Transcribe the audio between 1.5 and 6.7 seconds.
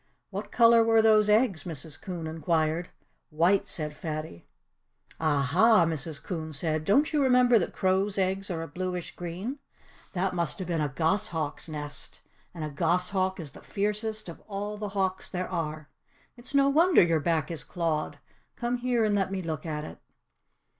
Mrs. Coon inquired. "White!" said Fatty. "Ah, ha!" Mrs. Coon